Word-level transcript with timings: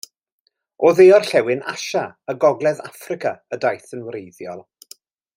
O 0.87 0.89
dde-orllewin 0.99 1.59
Asia 1.73 2.01
a 2.33 2.35
gogledd 2.45 2.81
Affrica 2.87 3.35
y 3.57 3.61
daeth 3.67 3.93
yn 3.99 4.05
wreiddiol. 4.07 4.65